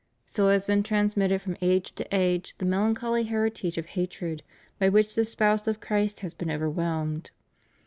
[0.25, 4.41] So has been transmitted from age to age the melancholy heritage of hatred
[4.79, 7.29] by which the Spouse of Christ has been overwhelmed.